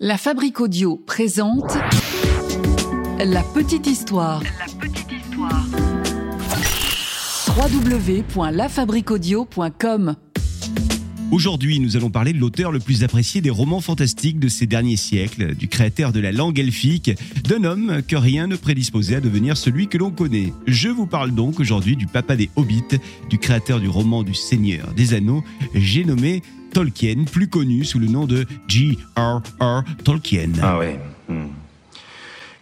La 0.00 0.18
Fabrique 0.18 0.60
Audio 0.60 0.96
présente 0.96 1.78
La 3.20 3.44
Petite 3.54 3.86
Histoire. 3.86 4.42
La 4.42 4.66
Petite 4.80 5.12
Histoire. 5.12 5.64
www.lafabriqueaudio.com 7.56 10.16
Aujourd'hui, 11.30 11.78
nous 11.78 11.96
allons 11.96 12.10
parler 12.10 12.32
de 12.32 12.38
l'auteur 12.38 12.72
le 12.72 12.80
plus 12.80 13.04
apprécié 13.04 13.40
des 13.40 13.50
romans 13.50 13.80
fantastiques 13.80 14.40
de 14.40 14.48
ces 14.48 14.66
derniers 14.66 14.96
siècles, 14.96 15.54
du 15.54 15.68
créateur 15.68 16.10
de 16.12 16.18
la 16.18 16.32
langue 16.32 16.58
elfique, 16.58 17.12
d'un 17.44 17.62
homme 17.62 18.02
que 18.06 18.16
rien 18.16 18.48
ne 18.48 18.56
prédisposait 18.56 19.14
à 19.16 19.20
devenir 19.20 19.56
celui 19.56 19.86
que 19.86 19.96
l'on 19.96 20.10
connaît. 20.10 20.52
Je 20.66 20.88
vous 20.88 21.06
parle 21.06 21.30
donc 21.30 21.60
aujourd'hui 21.60 21.94
du 21.94 22.08
papa 22.08 22.34
des 22.34 22.50
hobbits, 22.56 22.98
du 23.30 23.38
créateur 23.38 23.78
du 23.78 23.88
roman 23.88 24.24
du 24.24 24.34
Seigneur 24.34 24.92
des 24.94 25.14
Anneaux, 25.14 25.44
j'ai 25.74 26.04
nommé 26.04 26.42
Tolkien, 26.74 27.24
plus 27.30 27.48
connu 27.48 27.84
sous 27.84 28.00
le 28.00 28.08
nom 28.08 28.26
de 28.26 28.46
J.R.R. 28.66 29.84
Tolkien. 30.02 30.50
Ah 30.60 30.76
ouais. 30.76 30.98
hmm. 31.28 31.46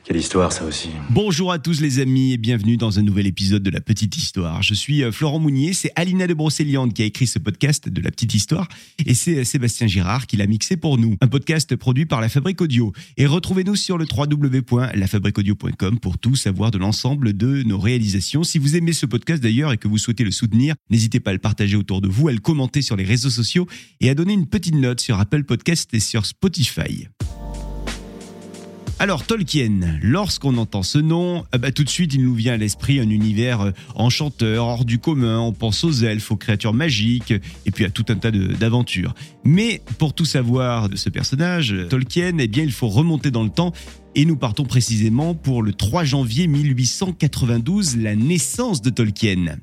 Quelle 0.04 0.16
histoire 0.16 0.52
ça 0.52 0.64
aussi. 0.64 0.88
Bonjour 1.10 1.52
à 1.52 1.60
tous 1.60 1.80
les 1.80 2.00
amis 2.00 2.32
et 2.32 2.36
bienvenue 2.36 2.76
dans 2.76 2.98
un 2.98 3.02
nouvel 3.02 3.28
épisode 3.28 3.62
de 3.62 3.70
La 3.70 3.80
Petite 3.80 4.16
Histoire. 4.16 4.60
Je 4.60 4.74
suis 4.74 5.04
euh, 5.04 5.12
Florent 5.12 5.38
Mounier, 5.38 5.74
c'est 5.74 5.92
Alina 5.94 6.26
de 6.26 6.34
Brocéliande 6.34 6.92
qui 6.92 7.02
a 7.02 7.04
écrit 7.04 7.28
ce 7.28 7.38
podcast 7.38 7.88
de 7.88 8.00
La 8.00 8.10
Petite 8.10 8.34
Histoire 8.34 8.66
et 9.06 9.14
c'est 9.14 9.36
euh, 9.36 9.44
Sébastien 9.44 9.86
Girard 9.86 10.26
qui 10.26 10.36
l'a 10.36 10.48
mixé 10.48 10.76
pour 10.76 10.98
nous. 10.98 11.16
Un 11.20 11.28
podcast 11.28 11.76
produit 11.76 12.04
par 12.04 12.20
La 12.20 12.28
Fabrique 12.28 12.60
Audio. 12.60 12.92
Et 13.16 13.26
retrouvez-nous 13.26 13.76
sur 13.76 13.96
le 13.96 14.04
www.lafabriqueaudio.com 14.12 16.00
pour 16.00 16.18
tout 16.18 16.34
savoir 16.34 16.72
de 16.72 16.78
l'ensemble 16.78 17.32
de 17.32 17.62
nos 17.62 17.78
réalisations. 17.78 18.42
Si 18.42 18.58
vous 18.58 18.74
aimez 18.74 18.94
ce 18.94 19.06
podcast 19.06 19.40
d'ailleurs 19.40 19.72
et 19.72 19.76
que 19.76 19.86
vous 19.86 19.98
souhaitez 19.98 20.24
le 20.24 20.32
soutenir, 20.32 20.74
n'hésitez 20.90 21.20
pas 21.20 21.30
à 21.30 21.34
le 21.34 21.38
partager 21.38 21.76
autour 21.76 22.00
de 22.00 22.08
vous, 22.08 22.26
à 22.26 22.32
le 22.32 22.40
commenter 22.40 22.82
sur 22.82 22.96
les 22.96 23.04
réseaux 23.04 23.30
sociaux 23.30 23.68
et 24.00 24.10
à 24.10 24.16
donner 24.16 24.32
une 24.32 24.48
petite 24.48 24.74
note 24.74 25.00
sur 25.00 25.20
Apple 25.20 25.44
Podcast 25.44 25.94
et 25.94 26.00
sur 26.00 26.26
Spotify. 26.26 27.06
Alors 29.02 29.26
Tolkien, 29.26 29.98
lorsqu'on 30.00 30.56
entend 30.58 30.84
ce 30.84 30.98
nom, 30.98 31.44
ah 31.50 31.58
bah, 31.58 31.72
tout 31.72 31.82
de 31.82 31.88
suite 31.88 32.14
il 32.14 32.22
nous 32.22 32.36
vient 32.36 32.52
à 32.52 32.56
l'esprit 32.56 33.00
un 33.00 33.10
univers 33.10 33.60
euh, 33.60 33.70
enchanteur, 33.96 34.64
hors 34.64 34.84
du 34.84 35.00
commun, 35.00 35.40
on 35.40 35.52
pense 35.52 35.82
aux 35.82 35.90
elfes, 35.90 36.30
aux 36.30 36.36
créatures 36.36 36.72
magiques, 36.72 37.32
et 37.66 37.72
puis 37.72 37.84
à 37.84 37.90
tout 37.90 38.04
un 38.10 38.14
tas 38.14 38.30
d'aventures. 38.30 39.12
Mais 39.42 39.82
pour 39.98 40.14
tout 40.14 40.24
savoir 40.24 40.88
de 40.88 40.94
ce 40.94 41.10
personnage, 41.10 41.74
Tolkien, 41.90 42.38
eh 42.38 42.46
bien 42.46 42.62
il 42.62 42.70
faut 42.70 42.86
remonter 42.86 43.32
dans 43.32 43.42
le 43.42 43.50
temps, 43.50 43.72
et 44.14 44.24
nous 44.24 44.36
partons 44.36 44.66
précisément 44.66 45.34
pour 45.34 45.64
le 45.64 45.72
3 45.72 46.04
janvier 46.04 46.46
1892, 46.46 47.96
la 47.96 48.14
naissance 48.14 48.82
de 48.82 48.90
Tolkien. 48.90 49.56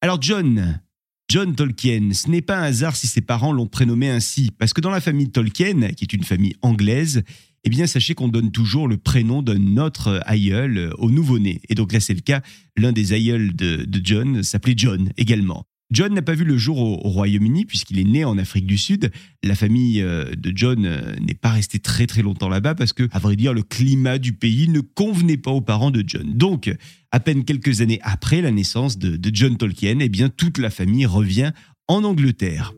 Alors 0.00 0.16
John, 0.22 0.80
John 1.28 1.54
Tolkien, 1.54 2.14
ce 2.14 2.30
n'est 2.30 2.40
pas 2.40 2.56
un 2.56 2.62
hasard 2.62 2.96
si 2.96 3.06
ses 3.06 3.20
parents 3.20 3.52
l'ont 3.52 3.66
prénommé 3.66 4.08
ainsi, 4.08 4.50
parce 4.58 4.72
que 4.72 4.80
dans 4.80 4.88
la 4.88 5.02
famille 5.02 5.28
Tolkien, 5.28 5.88
qui 5.88 6.04
est 6.04 6.14
une 6.14 6.24
famille 6.24 6.56
anglaise, 6.62 7.22
eh 7.64 7.70
bien 7.70 7.86
sachez 7.86 8.14
qu'on 8.14 8.28
donne 8.28 8.50
toujours 8.50 8.88
le 8.88 8.96
prénom 8.96 9.42
d'un 9.42 9.76
autre 9.76 10.20
aïeul 10.26 10.92
au 10.98 11.10
nouveau-né. 11.10 11.60
Et 11.68 11.74
donc 11.74 11.92
là 11.92 12.00
c'est 12.00 12.14
le 12.14 12.20
cas, 12.20 12.42
l'un 12.76 12.92
des 12.92 13.12
aïeuls 13.12 13.54
de, 13.54 13.84
de 13.84 14.00
John 14.02 14.42
s'appelait 14.42 14.74
John 14.76 15.10
également. 15.16 15.66
John 15.92 16.12
n'a 16.14 16.22
pas 16.22 16.34
vu 16.34 16.44
le 16.44 16.58
jour 16.58 16.78
au, 16.78 17.06
au 17.06 17.10
Royaume-Uni 17.10 17.64
puisqu'il 17.64 18.00
est 18.00 18.04
né 18.04 18.24
en 18.24 18.38
Afrique 18.38 18.66
du 18.66 18.76
Sud. 18.76 19.12
La 19.44 19.54
famille 19.54 20.02
euh, 20.02 20.34
de 20.36 20.52
John 20.54 20.84
euh, 20.84 21.14
n'est 21.20 21.34
pas 21.34 21.50
restée 21.50 21.78
très 21.78 22.06
très 22.06 22.22
longtemps 22.22 22.48
là-bas 22.48 22.74
parce 22.74 22.92
que, 22.92 23.08
à 23.12 23.20
vrai 23.20 23.36
dire, 23.36 23.54
le 23.54 23.62
climat 23.62 24.18
du 24.18 24.32
pays 24.32 24.68
ne 24.68 24.80
convenait 24.80 25.36
pas 25.36 25.52
aux 25.52 25.60
parents 25.60 25.92
de 25.92 26.02
John. 26.04 26.32
Donc, 26.34 26.74
à 27.12 27.20
peine 27.20 27.44
quelques 27.44 27.82
années 27.82 28.00
après 28.02 28.40
la 28.40 28.50
naissance 28.50 28.98
de, 28.98 29.16
de 29.16 29.30
John 29.32 29.56
Tolkien, 29.56 30.00
eh 30.00 30.08
bien 30.08 30.28
toute 30.28 30.58
la 30.58 30.70
famille 30.70 31.06
revient 31.06 31.52
en 31.86 32.02
Angleterre. 32.02 32.74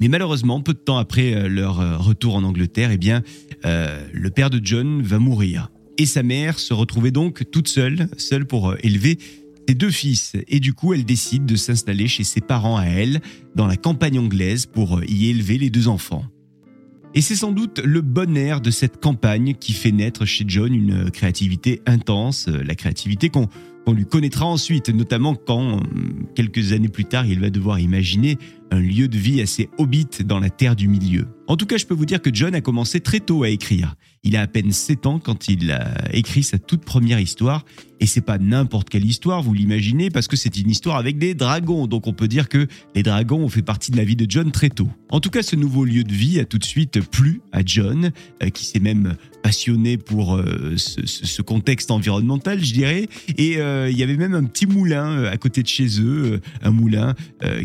Mais 0.00 0.08
malheureusement, 0.08 0.60
peu 0.62 0.72
de 0.72 0.78
temps 0.78 0.96
après 0.96 1.34
euh, 1.34 1.48
leur 1.48 1.80
euh, 1.80 1.96
retour 1.98 2.34
en 2.34 2.42
Angleterre, 2.42 2.90
eh 2.90 2.96
bien, 2.96 3.22
euh, 3.66 4.02
le 4.12 4.30
père 4.30 4.48
de 4.48 4.60
John 4.62 5.02
va 5.02 5.18
mourir. 5.18 5.70
Et 5.98 6.06
sa 6.06 6.22
mère 6.22 6.58
se 6.58 6.72
retrouvait 6.72 7.10
donc 7.10 7.50
toute 7.50 7.68
seule, 7.68 8.08
seule 8.16 8.46
pour 8.46 8.74
élever 8.82 9.18
ses 9.68 9.74
deux 9.74 9.90
fils. 9.90 10.32
Et 10.48 10.58
du 10.58 10.72
coup, 10.72 10.94
elle 10.94 11.04
décide 11.04 11.44
de 11.44 11.56
s'installer 11.56 12.08
chez 12.08 12.24
ses 12.24 12.40
parents 12.40 12.78
à 12.78 12.86
elle, 12.86 13.20
dans 13.54 13.66
la 13.66 13.76
campagne 13.76 14.18
anglaise, 14.18 14.64
pour 14.64 15.04
y 15.04 15.28
élever 15.28 15.58
les 15.58 15.68
deux 15.68 15.88
enfants. 15.88 16.24
Et 17.14 17.20
c'est 17.20 17.36
sans 17.36 17.52
doute 17.52 17.80
le 17.84 18.00
bon 18.00 18.36
air 18.36 18.62
de 18.62 18.70
cette 18.70 18.98
campagne 19.00 19.54
qui 19.54 19.72
fait 19.74 19.92
naître 19.92 20.24
chez 20.24 20.44
John 20.46 20.72
une 20.72 21.10
créativité 21.10 21.82
intense, 21.84 22.46
la 22.46 22.76
créativité 22.76 23.28
qu'on 23.28 23.48
lui 23.92 24.06
connaîtra 24.06 24.46
ensuite, 24.46 24.88
notamment 24.88 25.34
quand, 25.34 25.80
quelques 26.36 26.72
années 26.72 26.88
plus 26.88 27.04
tard, 27.04 27.26
il 27.26 27.40
va 27.40 27.50
devoir 27.50 27.80
imaginer 27.80 28.38
un 28.70 28.80
lieu 28.80 29.08
de 29.08 29.18
vie 29.18 29.40
assez 29.40 29.68
hobbit 29.78 30.08
dans 30.24 30.38
la 30.38 30.50
terre 30.50 30.76
du 30.76 30.88
milieu. 30.88 31.26
En 31.50 31.56
tout 31.56 31.66
cas, 31.66 31.78
je 31.78 31.86
peux 31.86 31.94
vous 31.94 32.06
dire 32.06 32.22
que 32.22 32.30
John 32.32 32.54
a 32.54 32.60
commencé 32.60 33.00
très 33.00 33.18
tôt 33.18 33.42
à 33.42 33.48
écrire. 33.48 33.96
Il 34.22 34.36
a 34.36 34.42
à 34.42 34.46
peine 34.46 34.70
7 34.70 35.06
ans 35.06 35.18
quand 35.18 35.48
il 35.48 35.72
a 35.72 36.14
écrit 36.14 36.44
sa 36.44 36.58
toute 36.58 36.84
première 36.84 37.18
histoire. 37.18 37.64
Et 37.98 38.06
c'est 38.06 38.20
pas 38.20 38.38
n'importe 38.38 38.88
quelle 38.88 39.04
histoire, 39.04 39.42
vous 39.42 39.52
l'imaginez, 39.52 40.10
parce 40.10 40.26
que 40.26 40.36
c'est 40.36 40.56
une 40.56 40.70
histoire 40.70 40.96
avec 40.96 41.18
des 41.18 41.34
dragons. 41.34 41.86
Donc 41.86 42.06
on 42.06 42.12
peut 42.12 42.28
dire 42.28 42.48
que 42.48 42.66
les 42.94 43.02
dragons 43.02 43.42
ont 43.42 43.48
fait 43.48 43.62
partie 43.62 43.90
de 43.90 43.96
la 43.96 44.04
vie 44.04 44.16
de 44.16 44.26
John 44.28 44.52
très 44.52 44.70
tôt. 44.70 44.88
En 45.10 45.20
tout 45.20 45.28
cas, 45.28 45.42
ce 45.42 45.56
nouveau 45.56 45.84
lieu 45.84 46.04
de 46.04 46.12
vie 46.12 46.38
a 46.38 46.44
tout 46.44 46.58
de 46.58 46.64
suite 46.64 47.00
plu 47.10 47.42
à 47.52 47.60
John, 47.64 48.12
euh, 48.42 48.48
qui 48.48 48.64
s'est 48.64 48.78
même 48.78 49.16
passionné 49.42 49.98
pour 49.98 50.36
euh, 50.36 50.76
ce, 50.76 51.42
contexte 51.42 51.90
environnemental, 51.90 52.64
je 52.64 52.72
dirais. 52.72 53.08
Et 53.36 53.58
euh, 53.58 53.90
il 53.90 53.98
y 53.98 54.02
avait 54.02 54.16
même 54.16 54.34
un 54.34 54.44
petit 54.44 54.66
moulin 54.66 55.24
à 55.24 55.36
côté 55.36 55.62
de 55.62 55.68
chez 55.68 56.00
eux, 56.00 56.40
un 56.62 56.70
moulin 56.70 57.14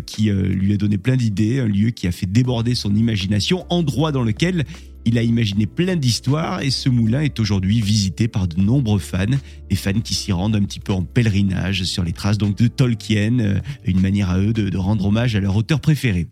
qui 0.06 0.32
lui 0.32 0.74
a 0.74 0.78
donné 0.78 0.95
plein 0.98 1.16
d'idées, 1.16 1.60
un 1.60 1.68
lieu 1.68 1.90
qui 1.92 2.08
a 2.08 2.12
fait 2.12 2.26
déborder 2.26 2.76
son 2.76 2.96
imagination, 2.96 3.66
endroit 3.70 4.12
dans 4.12 4.24
lequel 4.24 4.66
il 5.06 5.18
a 5.18 5.24
imaginé 5.24 5.68
plein 5.68 5.96
d'histoires 5.96 6.62
et 6.62 6.72
ce 6.72 6.90
moulin 6.90 7.22
est 7.22 7.40
aujourd'hui 7.40 7.80
visité 7.80 8.28
par 8.28 8.48
de 8.48 8.60
nombreux 8.60 9.00
fans, 9.00 9.26
des 9.70 9.76
fans 9.76 10.02
qui 10.02 10.16
s'y 10.16 10.32
rendent 10.32 10.56
un 10.56 10.64
petit 10.64 10.80
peu 10.80 10.94
en 10.94 11.04
pèlerinage 11.04 11.84
sur 11.84 12.04
les 12.04 12.12
traces 12.12 12.40
donc 12.40 12.58
de 12.58 12.68
Tolkien, 12.68 13.40
euh, 13.40 13.60
une 13.86 14.02
manière 14.02 14.32
à 14.32 14.40
eux 14.40 14.52
de, 14.52 14.76
rendre 14.76 15.06
hommage 15.06 15.36
à 15.36 15.40
leur 15.40 15.56
auteur 15.56 15.80
préféré. 15.80 16.28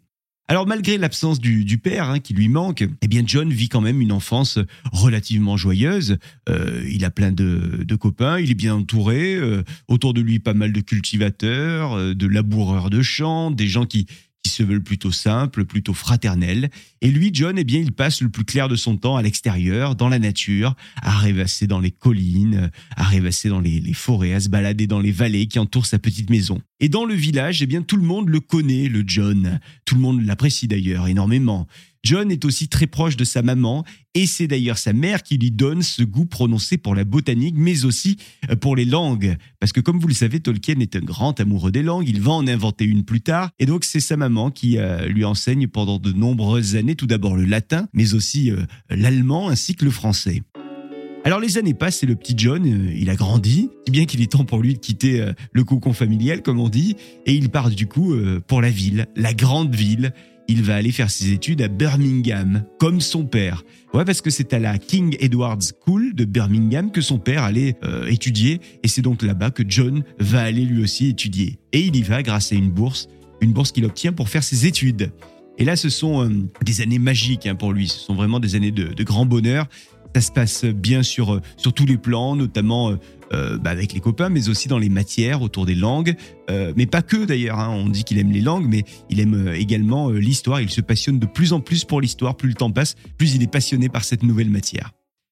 Alors 0.49 0.67
malgré 0.67 0.97
l'absence 0.97 1.39
du, 1.39 1.77
père 1.77 2.09
hein, 2.09 2.19
qui 2.19 2.33
lui 2.33 2.49
manque, 2.49 2.83
eh 3.01 3.07
bien 3.07 3.23
John 3.25 3.49
vit 3.49 3.69
quand 3.69 3.79
même 3.79 4.01
une 4.01 4.11
enfance 4.11 4.59
relativement 4.91 5.55
joyeuse. 5.55 6.17
Euh, 6.49 6.83
il 6.91 7.05
a 7.05 7.11
plein 7.11 7.31
de, 7.31 7.95
copains, 7.95 8.39
il 8.39 8.51
est 8.51 8.55
bien 8.55 8.75
entouré. 8.75 9.35
euh, 9.35 9.63
autour 9.87 10.13
de 10.13 10.19
lui, 10.19 10.39
pas 10.39 10.53
mal 10.53 10.73
de 10.73 10.81
cultivateurs, 10.81 12.15
de 12.15 12.27
laboureurs 12.27 12.89
de 12.89 13.01
champs, 13.01 13.51
des 13.51 13.67
gens 13.67 13.85
qui, 13.85 14.07
qui 14.43 14.51
se 14.51 14.61
veulent 14.61 14.83
plutôt 14.83 15.11
simples, 15.11 15.65
plutôt 15.65 15.93
fraternels. 15.93 16.69
Et 17.01 17.09
lui, 17.09 17.31
John, 17.33 17.57
eh 17.57 17.63
bien, 17.63 17.79
il 17.79 17.93
passe 17.93 18.21
le 18.21 18.29
plus 18.29 18.43
clair 18.43 18.67
de 18.67 18.75
son 18.75 18.97
temps 18.97 19.15
à 19.15 19.21
l'extérieur, 19.21 19.95
dans 19.95 20.09
la 20.09 20.19
nature, 20.19 20.75
à 21.01 21.17
rêvasser 21.17 21.65
dans 21.65 21.79
les 21.79 21.91
collines, 21.91 22.69
à 22.95 23.03
rêvasser 23.03 23.49
dans 23.49 23.61
les, 23.61 23.81
forêts, 23.93 24.33
à 24.33 24.41
se 24.41 24.49
balader 24.49 24.85
dans 24.85 24.99
les 24.99 25.11
vallées 25.11 25.47
qui 25.47 25.59
entourent 25.59 25.85
sa 25.85 25.97
petite 25.97 26.29
maison. 26.29 26.61
Et 26.81 26.89
dans 26.89 27.05
le 27.05 27.15
village, 27.15 27.61
eh 27.61 27.65
bien, 27.65 27.81
tout 27.81 27.97
le 27.97 28.03
monde 28.03 28.29
le 28.29 28.41
connaît, 28.41 28.89
le 28.89 29.03
John. 29.07 29.59
Tout 29.85 29.95
le 29.95 30.01
monde 30.01 30.25
l'apprécie 30.25 30.67
d'ailleurs 30.67 31.07
énormément. 31.07 31.67
John 32.03 32.31
est 32.31 32.43
aussi 32.43 32.67
très 32.67 32.85
proche 32.85 33.15
de 33.15 33.23
sa 33.23 33.41
maman, 33.41 33.85
et 34.13 34.25
c'est 34.25 34.47
d'ailleurs 34.47 34.77
sa 34.77 34.91
mère 34.91 35.23
qui 35.23 35.37
lui 35.37 35.51
donne 35.51 35.81
ce 35.81 36.03
goût 36.03 36.25
prononcé 36.25 36.77
pour 36.77 36.95
la 36.95 37.05
botanique, 37.05 37.55
mais 37.57 37.85
aussi 37.85 38.17
euh, 38.49 38.57
pour 38.57 38.75
les 38.75 38.83
langues. 38.83 39.37
Parce 39.61 39.71
que 39.71 39.79
comme 39.79 39.99
vous 39.99 40.09
le 40.09 40.13
savez, 40.13 40.41
Tolkien 40.41 40.81
est 40.81 40.97
un 40.97 40.99
grand 41.01 41.39
amoureux 41.39 41.71
des 41.71 41.81
langues, 41.81 42.07
il 42.09 42.19
va 42.19 42.33
en 42.33 42.45
inventer 42.45 42.83
une 42.83 43.05
plus 43.05 43.21
tard, 43.21 43.51
et 43.57 43.65
donc 43.65 43.85
c'est 43.85 44.01
sa 44.01 44.17
maman 44.17 44.51
qui 44.51 44.77
euh, 44.77 45.07
lui 45.07 45.23
enseigne 45.23 45.69
pendant 45.69 45.97
de 45.97 46.11
nombreuses 46.11 46.75
années 46.75 46.95
tout 46.95 47.07
d'abord 47.07 47.37
le 47.37 47.45
latin, 47.45 47.87
mais 47.93 48.13
aussi 48.15 48.51
euh, 48.51 48.63
l'allemand 48.89 49.47
ainsi 49.47 49.73
que 49.73 49.85
le 49.85 49.91
français. 49.91 50.43
Alors 51.23 51.39
les 51.39 51.57
années 51.57 51.73
passent 51.73 52.03
et 52.03 52.05
le 52.05 52.15
petit 52.15 52.33
John, 52.35 52.65
il 52.93 53.09
a 53.09 53.15
grandi, 53.15 53.69
si 53.85 53.91
bien 53.91 54.03
qu'il 54.03 54.21
est 54.21 54.33
temps 54.33 54.43
pour 54.43 54.61
lui 54.61 54.73
de 54.73 54.79
quitter 54.79 55.25
le 55.53 55.63
cocon 55.63 55.93
familial, 55.93 56.41
comme 56.41 56.59
on 56.59 56.67
dit, 56.67 56.97
et 57.25 57.33
il 57.33 57.47
part 57.47 57.69
du 57.69 57.87
coup 57.87 58.13
pour 58.45 58.61
la 58.61 58.69
ville, 58.69 59.07
la 59.15 59.33
grande 59.33 59.73
ville. 59.73 60.11
Il 60.47 60.63
va 60.63 60.75
aller 60.75 60.91
faire 60.91 61.09
ses 61.09 61.31
études 61.31 61.61
à 61.61 61.67
Birmingham, 61.67 62.63
comme 62.79 63.01
son 63.01 63.25
père. 63.25 63.63
Ouais, 63.93 64.05
parce 64.05 64.21
que 64.21 64.29
c'est 64.29 64.53
à 64.53 64.59
la 64.59 64.77
King 64.77 65.15
Edward's 65.19 65.73
School 65.85 66.13
de 66.13 66.25
Birmingham 66.25 66.91
que 66.91 67.01
son 67.01 67.17
père 67.17 67.43
allait 67.43 67.77
euh, 67.83 68.07
étudier, 68.07 68.59
et 68.83 68.87
c'est 68.87 69.01
donc 69.01 69.21
là-bas 69.21 69.51
que 69.51 69.63
John 69.67 70.03
va 70.19 70.41
aller 70.41 70.65
lui 70.65 70.83
aussi 70.83 71.07
étudier. 71.07 71.59
Et 71.71 71.81
il 71.81 71.95
y 71.95 72.01
va 72.01 72.23
grâce 72.23 72.51
à 72.51 72.55
une 72.55 72.71
bourse, 72.71 73.07
une 73.41 73.53
bourse 73.53 73.71
qu'il 73.71 73.85
obtient 73.85 74.11
pour 74.11 74.29
faire 74.29 74.43
ses 74.43 74.65
études. 74.65 75.11
Et 75.57 75.65
là, 75.65 75.75
ce 75.75 75.89
sont 75.89 76.25
euh, 76.25 76.29
des 76.63 76.81
années 76.81 76.99
magiques 76.99 77.45
hein, 77.45 77.55
pour 77.55 77.73
lui. 77.73 77.87
Ce 77.87 77.99
sont 77.99 78.15
vraiment 78.15 78.39
des 78.39 78.55
années 78.55 78.71
de, 78.71 78.85
de 78.85 79.03
grand 79.03 79.25
bonheur. 79.25 79.67
Ça 80.15 80.21
se 80.21 80.31
passe 80.31 80.65
bien 80.65 81.01
sur, 81.01 81.33
euh, 81.33 81.41
sur 81.57 81.73
tous 81.73 81.87
les 81.87 81.97
plans, 81.97 82.35
notamment 82.35 82.91
euh, 82.91 82.97
euh, 83.33 83.57
bah, 83.57 83.71
avec 83.71 83.93
les 83.93 83.99
copains, 83.99 84.29
mais 84.29 84.47
aussi 84.47 84.67
dans 84.67 84.77
les 84.77 84.89
matières, 84.89 85.41
autour 85.41 85.65
des 85.65 85.75
langues. 85.75 86.15
Mais 86.49 86.85
pas 86.85 87.01
que 87.01 87.25
d'ailleurs. 87.25 87.59
hein. 87.59 87.69
On 87.69 87.89
dit 87.89 88.03
qu'il 88.03 88.19
aime 88.19 88.31
les 88.31 88.41
langues, 88.41 88.67
mais 88.69 88.83
il 89.09 89.19
aime 89.19 89.51
également 89.55 90.09
l'histoire. 90.09 90.61
Il 90.61 90.69
se 90.69 90.81
passionne 90.81 91.17
de 91.17 91.25
plus 91.25 91.51
en 91.51 91.61
plus 91.61 91.83
pour 91.83 91.99
l'histoire. 91.99 92.35
Plus 92.35 92.49
le 92.49 92.55
temps 92.55 92.69
passe, 92.69 92.95
plus 93.17 93.33
il 93.33 93.41
est 93.41 93.51
passionné 93.51 93.89
par 93.89 94.03
cette 94.03 94.21
nouvelle 94.21 94.49
matière. 94.51 94.91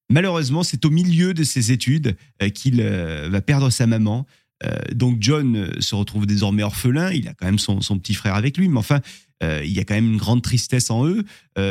Malheureusement, 0.10 0.64
c'est 0.64 0.84
au 0.84 0.90
milieu 0.90 1.34
de 1.34 1.44
ses 1.44 1.72
études 1.72 2.16
qu'il 2.56 2.82
va 2.82 3.42
perdre 3.42 3.70
sa 3.70 3.86
maman. 3.86 4.26
Euh, 4.64 4.76
donc 4.94 5.18
John 5.20 5.56
euh, 5.56 5.82
se 5.82 5.96
retrouve 5.96 6.26
désormais 6.26 6.64
orphelin. 6.64 7.12
Il 7.12 7.28
a 7.28 7.34
quand 7.34 7.46
même 7.46 7.60
son, 7.60 7.80
petit 7.98 8.14
frère 8.14 8.36
avec 8.36 8.58
lui, 8.58 8.68
mais 8.68 8.78
enfin, 8.78 9.02
euh, 9.44 9.62
il 9.64 9.72
y 9.72 9.80
a 9.80 9.84
quand 9.84 9.96
même 9.96 10.12
une 10.12 10.18
grande 10.18 10.42
tristesse 10.42 10.90
en 10.92 11.08
eux. 11.08 11.24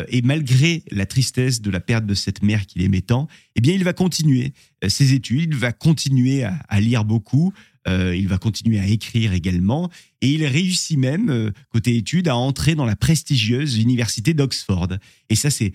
Et 0.08 0.22
malgré 0.22 0.82
la 0.90 1.06
tristesse 1.06 1.60
de 1.60 1.70
la 1.70 1.80
perte 1.80 2.06
de 2.06 2.14
cette 2.14 2.42
mère 2.42 2.66
qu'il 2.66 2.82
aimait 2.82 3.00
tant, 3.00 3.28
eh 3.56 3.60
bien, 3.60 3.74
il 3.74 3.84
va 3.84 3.92
continuer 3.92 4.52
ses 4.86 5.14
études, 5.14 5.50
il 5.52 5.56
va 5.56 5.72
continuer 5.72 6.44
à, 6.44 6.80
lire 6.80 7.04
beaucoup, 7.04 7.52
il 7.88 8.28
va 8.28 8.38
continuer 8.38 8.78
à 8.78 8.86
écrire 8.86 9.32
également, 9.32 9.90
et 10.20 10.30
il 10.30 10.44
réussit 10.44 10.98
même, 10.98 11.52
côté 11.70 11.96
études, 11.96 12.28
à 12.28 12.36
entrer 12.36 12.74
dans 12.74 12.84
la 12.84 12.94
prestigieuse 12.94 13.78
université 13.78 14.34
d'Oxford. 14.34 14.88
Et 15.28 15.34
ça, 15.34 15.50
c'est 15.50 15.72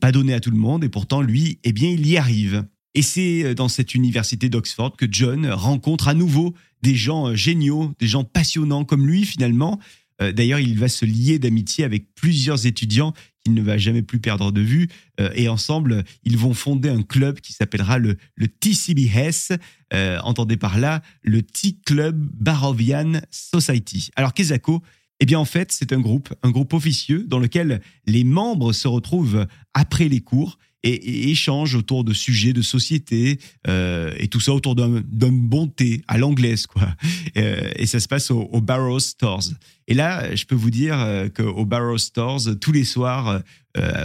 pas 0.00 0.12
donné 0.12 0.34
à 0.34 0.40
tout 0.40 0.50
le 0.50 0.56
monde, 0.56 0.84
et 0.84 0.88
pourtant, 0.88 1.20
lui, 1.20 1.58
eh 1.64 1.72
bien, 1.72 1.90
il 1.90 2.06
y 2.06 2.16
arrive. 2.16 2.64
Et 2.94 3.02
c'est 3.02 3.54
dans 3.54 3.68
cette 3.68 3.94
université 3.94 4.48
d'Oxford 4.48 4.96
que 4.96 5.06
John 5.10 5.46
rencontre 5.46 6.08
à 6.08 6.14
nouveau 6.14 6.54
des 6.82 6.94
gens 6.94 7.34
géniaux, 7.34 7.92
des 7.98 8.06
gens 8.06 8.24
passionnants 8.24 8.84
comme 8.84 9.06
lui 9.06 9.24
finalement, 9.24 9.78
euh, 10.20 10.32
d'ailleurs, 10.32 10.60
il 10.60 10.78
va 10.78 10.88
se 10.88 11.04
lier 11.04 11.38
d'amitié 11.38 11.84
avec 11.84 12.14
plusieurs 12.14 12.66
étudiants 12.66 13.12
qu'il 13.44 13.54
ne 13.54 13.62
va 13.62 13.78
jamais 13.78 14.02
plus 14.02 14.18
perdre 14.18 14.50
de 14.52 14.60
vue. 14.60 14.88
Euh, 15.20 15.30
et 15.34 15.48
ensemble, 15.48 16.04
ils 16.24 16.36
vont 16.36 16.54
fonder 16.54 16.88
un 16.88 17.02
club 17.02 17.40
qui 17.40 17.52
s'appellera 17.52 17.98
le, 17.98 18.16
le 18.34 18.48
TCBS. 18.48 19.52
Euh, 19.94 20.18
entendez 20.24 20.56
par 20.56 20.78
là 20.78 21.02
le 21.22 21.42
T-Club 21.42 22.18
Barovian 22.34 23.20
Society. 23.30 24.10
Alors, 24.16 24.34
Kezako, 24.34 24.82
eh 25.20 25.26
bien, 25.26 25.38
en 25.38 25.44
fait, 25.44 25.72
c'est 25.72 25.92
un 25.92 26.00
groupe, 26.00 26.32
un 26.42 26.50
groupe 26.50 26.72
officieux 26.74 27.24
dans 27.26 27.38
lequel 27.38 27.80
les 28.06 28.24
membres 28.24 28.72
se 28.72 28.86
retrouvent 28.86 29.46
après 29.74 30.08
les 30.08 30.20
cours 30.20 30.58
et, 30.82 31.30
échangent 31.30 31.74
autour 31.74 32.04
de 32.04 32.12
sujets 32.12 32.52
de 32.52 32.62
société 32.62 33.38
euh, 33.66 34.14
et 34.18 34.28
tout 34.28 34.40
ça 34.40 34.52
autour 34.52 34.74
d'un 34.74 35.02
bon 35.32 35.66
thé 35.66 36.02
à 36.08 36.18
l'anglaise 36.18 36.66
quoi. 36.66 36.82
Euh, 37.36 37.70
et 37.76 37.86
ça 37.86 38.00
se 38.00 38.08
passe 38.08 38.30
au, 38.30 38.60
Barrow 38.60 38.98
Stores. 38.98 39.50
Et 39.86 39.94
là, 39.94 40.34
je 40.34 40.44
peux 40.44 40.54
vous 40.54 40.70
dire 40.70 40.98
euh, 40.98 41.28
qu'au 41.28 41.64
Barrow 41.64 41.98
Stores, 41.98 42.58
tous 42.60 42.72
les 42.72 42.84
soirs, 42.84 43.42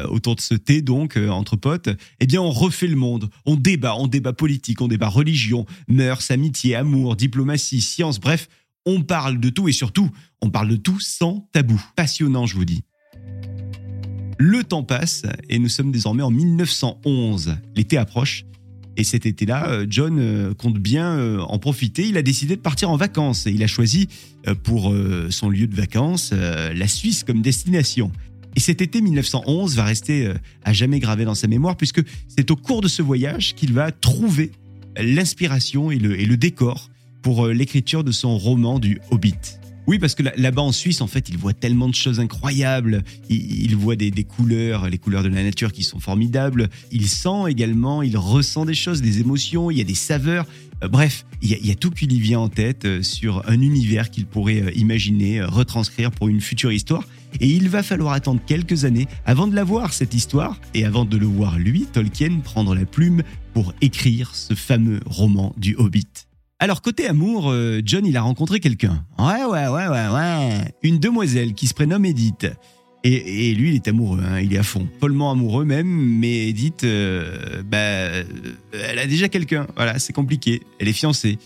autour 0.10 0.36
de 0.36 0.42
ce 0.42 0.54
thé 0.54 0.84
donc 0.84 1.18
entre 1.18 1.56
potes, 1.56 1.90
eh 2.20 2.28
bien 2.28 2.40
on 2.42 2.52
refait 2.52 2.88
le 2.88 2.96
monde, 2.96 3.30
on 3.46 3.56
débat, 3.56 3.96
on 3.96 4.06
débat 4.06 4.34
politique, 4.34 4.82
on 4.82 4.88
débat 4.88 5.08
religion, 5.08 5.66
mœurs, 5.88 6.30
amitié, 6.30 6.76
amour, 6.76 7.16
diplomatie, 7.16 7.82
science, 7.82 8.20
bref, 8.20 8.50
on 8.86 9.02
parle 9.02 9.40
de 9.40 9.50
tout 9.50 9.68
et 9.68 9.72
surtout, 9.72 10.12
on 10.42 10.52
parle 10.52 10.70
de 10.70 10.76
tout 10.76 11.00
sans 11.00 11.50
tabou. 11.54 11.82
Passionnant, 11.96 12.46
je 12.46 12.56
vous 12.56 12.66
dis. 12.66 12.84
Le 14.46 14.62
temps 14.66 14.84
passe 14.84 15.24
et 15.48 15.58
nous 15.58 15.70
sommes 15.70 15.94
désormais 15.94 16.22
en 16.22 16.30
1911. 16.30 17.56
L'été 17.78 17.96
approche 17.96 18.44
et 18.98 19.06
cet 19.06 19.26
été-là, 19.26 19.70
euh, 19.70 19.86
John 19.90 20.20
euh, 20.20 20.54
compte 20.54 20.80
bien 20.80 21.18
euh, 21.18 21.40
en 21.40 21.60
profiter. 21.60 22.06
Il 22.06 22.18
a 22.18 22.22
décidé 22.22 22.58
de 22.58 22.62
partir 22.62 22.90
en 22.90 22.98
vacances 22.98 23.48
et 23.48 23.52
il 23.52 23.64
a 23.64 23.68
choisi 23.68 24.10
pour 24.64 24.94
son 25.30 25.50
lieu 25.50 25.66
de 25.68 25.76
vacances 25.76 26.34
la 26.34 26.88
Suisse 26.90 27.24
comme 27.24 27.42
destination. 27.42 28.12
Et 28.58 28.60
cet 28.60 28.82
été 28.82 29.00
1911 29.00 29.78
va 29.78 29.86
rester 29.86 30.34
à 30.66 30.74
jamais 30.74 31.00
gravé 31.00 31.24
dans 31.24 31.36
sa 31.36 31.48
mémoire 31.48 31.78
puisque 31.78 32.02
c'est 32.28 32.52
au 32.52 32.58
cours 32.58 32.82
de 32.82 32.90
ce 32.90 33.02
voyage 33.02 33.56
qu'il 33.56 33.72
va 33.72 33.94
trouver 33.94 34.52
l'inspiration 34.98 35.90
et 35.90 36.00
le, 36.00 36.20
et 36.20 36.26
le 36.26 36.36
décor 36.36 36.90
pour 37.22 37.48
l'écriture 37.48 38.04
de 38.04 38.12
son 38.12 38.38
roman 38.38 38.80
du 38.80 39.00
Hobbit. 39.12 39.63
Oui, 39.86 40.00
parce 40.00 40.16
que 40.16 40.24
là-bas 40.38 40.62
en 40.62 40.72
Suisse, 40.72 41.02
en 41.02 41.08
fait, 41.08 41.28
il 41.28 41.38
voit 41.38 41.54
tellement 41.54 41.90
de 41.90 41.96
choses 41.96 42.22
incroyables. 42.22 43.04
Il, 43.30 43.76
voit 43.76 43.98
des, 43.98 44.12
couleurs, 44.24 44.90
les 44.90 44.98
couleurs 44.98 45.24
de 45.24 45.28
la 45.28 45.44
nature 45.44 45.74
qui 45.74 45.84
sont 45.84 46.00
formidables. 46.00 46.70
Il 46.92 47.08
sent 47.08 47.50
également, 47.50 48.02
il 48.02 48.18
ressent 48.18 48.66
des 48.66 48.76
choses, 48.76 49.02
des 49.02 49.20
émotions, 49.20 49.72
il 49.72 49.78
y 49.78 49.82
a 49.82 49.86
des 49.86 49.96
saveurs. 49.96 50.46
Euh, 50.84 50.88
bref, 50.88 51.26
il 51.42 51.50
y, 51.50 51.72
a, 51.72 51.76
tout 51.76 51.92
qui 51.92 52.08
lui 52.08 52.20
vient 52.20 52.40
en 52.40 52.50
tête 52.50 52.86
euh, 52.86 53.04
sur 53.04 53.48
un 53.50 53.60
univers 53.60 54.10
qu'il 54.10 54.26
pourrait 54.26 54.62
euh, 54.62 54.72
imaginer, 54.76 55.44
retranscrire 55.44 56.12
pour 56.12 56.30
une 56.30 56.40
future 56.40 56.72
histoire. 56.72 57.04
Et 57.42 57.48
il 57.48 57.68
va 57.68 57.84
falloir 57.84 58.14
attendre 58.14 58.40
quelques 58.46 58.86
années 58.86 59.08
avant 59.26 59.48
de 59.48 59.56
la 59.56 59.66
voir, 59.66 59.94
cette 59.94 60.14
histoire, 60.14 60.62
et 60.74 60.86
avant 60.86 61.04
de 61.04 61.18
le 61.18 61.26
voir 61.26 61.60
lui, 61.60 61.88
Tolkien, 61.92 62.40
prendre 62.44 62.74
la 62.74 62.86
plume 62.86 63.24
pour 63.54 63.74
écrire 63.82 64.34
ce 64.34 64.54
fameux 64.54 65.02
roman 65.06 65.54
du 65.58 65.76
Hobbit. 65.76 66.08
Alors 66.64 66.82
côté 66.82 67.08
amour, 67.08 67.52
euh, 67.52 67.82
John 67.84 68.06
il 68.06 68.16
a 68.16 68.22
rencontré 68.22 68.62
quelqu'un. 68.62 69.06
Ouais 69.20 69.44
ouais 69.44 69.68
ouais 69.68 69.88
ouais 69.90 70.08
ouais. 70.08 70.74
Une 70.82 70.98
demoiselle 70.98 71.56
qui 71.56 71.68
se 71.68 71.74
prénomme 71.74 72.06
Edith. 72.06 72.48
Et, 73.04 73.54
lui 73.54 73.72
il 73.72 73.76
est 73.76 73.88
amoureux, 73.90 74.22
hein, 74.26 74.40
il 74.40 74.54
est 74.54 74.58
à 74.58 74.64
fond, 74.64 74.88
follement 75.02 75.30
amoureux 75.30 75.66
même. 75.66 75.90
Mais 75.90 76.48
Edith, 76.48 76.86
euh, 76.86 77.62
bah, 77.64 77.78
euh, 77.80 78.24
elle 78.72 78.98
a 78.98 79.08
déjà 79.08 79.28
quelqu'un. 79.28 79.68
Voilà, 79.76 80.00
c'est 80.00 80.14
compliqué. 80.14 80.62
Elle 80.80 80.88
est 80.88 80.94
fiancée. 80.94 81.38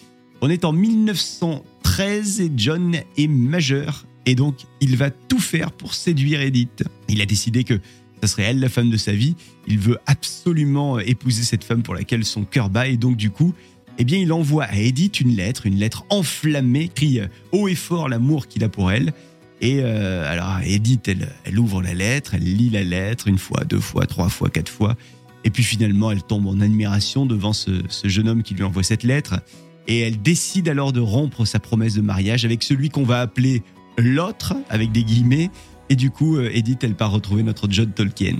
On 0.41 0.51
est 0.51 0.63
en 0.65 0.71
1913 0.71 2.41
et 2.41 2.51
John 2.55 2.95
est 3.17 3.27
majeur 3.27 4.05
et 4.27 4.35
donc 4.35 4.57
il 4.81 4.97
va 4.97 5.09
tout 5.09 5.39
faire 5.39 5.71
pour 5.71 5.95
séduire 5.95 6.41
Edith. 6.41 6.83
Il 7.09 7.23
a 7.23 7.25
décidé 7.25 7.63
que 7.63 7.79
ça 8.21 8.27
serait 8.27 8.43
elle 8.43 8.59
la 8.59 8.69
femme 8.69 8.91
de 8.91 8.97
sa 8.97 9.13
vie. 9.13 9.35
Il 9.65 9.79
veut 9.79 9.97
absolument 10.05 10.99
épouser 10.99 11.41
cette 11.41 11.63
femme 11.63 11.81
pour 11.81 11.95
laquelle 11.95 12.23
son 12.23 12.45
cœur 12.45 12.69
bat 12.69 12.87
et 12.87 12.97
donc 12.97 13.17
du 13.17 13.31
coup 13.31 13.55
eh 13.97 14.03
bien, 14.03 14.17
il 14.19 14.31
envoie 14.31 14.65
à 14.65 14.75
Edith 14.75 15.19
une 15.19 15.35
lettre, 15.35 15.65
une 15.65 15.77
lettre 15.77 16.05
enflammée, 16.09 16.89
crie 16.93 17.21
haut 17.51 17.67
et 17.67 17.75
fort 17.75 18.09
l'amour 18.09 18.47
qu'il 18.47 18.63
a 18.63 18.69
pour 18.69 18.91
elle. 18.91 19.13
Et 19.59 19.79
euh, 19.81 20.31
alors, 20.31 20.59
Edith, 20.63 21.07
elle, 21.07 21.29
elle 21.45 21.57
ouvre 21.57 21.81
la 21.81 21.93
lettre, 21.93 22.35
elle 22.35 22.43
lit 22.43 22.69
la 22.69 22.83
lettre 22.83 23.27
une 23.27 23.39
fois, 23.39 23.63
deux 23.63 23.79
fois, 23.79 24.05
trois 24.05 24.29
fois, 24.29 24.49
quatre 24.49 24.71
fois. 24.71 24.95
Et 25.43 25.49
puis 25.49 25.63
finalement, 25.63 26.11
elle 26.11 26.21
tombe 26.21 26.45
en 26.47 26.59
admiration 26.59 27.25
devant 27.25 27.53
ce, 27.53 27.81
ce 27.89 28.07
jeune 28.07 28.29
homme 28.29 28.43
qui 28.43 28.53
lui 28.53 28.63
envoie 28.63 28.83
cette 28.83 29.03
lettre. 29.03 29.39
Et 29.87 29.99
elle 29.99 30.21
décide 30.21 30.67
alors 30.69 30.91
de 30.91 30.99
rompre 30.99 31.45
sa 31.45 31.59
promesse 31.59 31.95
de 31.95 32.01
mariage 32.01 32.45
avec 32.45 32.61
celui 32.63 32.89
qu'on 32.89 33.03
va 33.03 33.21
appeler 33.21 33.63
l'autre, 33.97 34.55
avec 34.69 34.91
des 34.91 35.03
guillemets. 35.03 35.49
Et 35.89 35.95
du 35.95 36.11
coup, 36.11 36.37
euh, 36.37 36.51
Edith, 36.53 36.83
elle 36.83 36.95
part 36.95 37.11
retrouver 37.11 37.43
notre 37.43 37.67
John 37.71 37.89
Tolkien. 37.91 38.37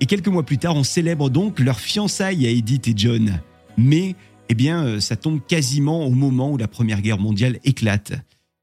Et 0.00 0.06
quelques 0.06 0.28
mois 0.28 0.44
plus 0.44 0.58
tard, 0.58 0.76
on 0.76 0.84
célèbre 0.84 1.30
donc 1.30 1.60
leur 1.60 1.80
fiançailles 1.80 2.46
à 2.46 2.50
Edith 2.50 2.88
et 2.88 2.94
John. 2.96 3.40
Mais 3.76 4.16
eh 4.48 4.54
bien, 4.54 4.84
euh, 4.84 5.00
ça 5.00 5.16
tombe 5.16 5.40
quasiment 5.46 6.06
au 6.06 6.10
moment 6.10 6.52
où 6.52 6.56
la 6.56 6.68
Première 6.68 7.02
Guerre 7.02 7.18
mondiale 7.18 7.58
éclate. 7.64 8.12